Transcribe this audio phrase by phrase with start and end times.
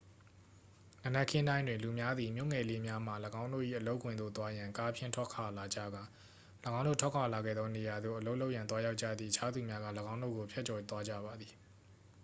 [1.03, 3.11] နံနက်ခင်းတိုင်းတွင် လူများသည် မြို့ငယ်လေးများမှ
[3.41, 6.03] ၎င်းတို့၏အလုပ်ခွင်သို့သွားရန် ကားဖြင့် ထွက်ခွာလာကြကာ
[6.79, 11.51] ၎င်းတို့ထွက်ခွာလာခဲ့သောနေရာသို့ အလုပ်လုပ်ရန်သွားရောက်ကြသည့် အခြားသူများက ၎င်းတို့ကိုဖြတ်ကျော်သွားကြပါသည်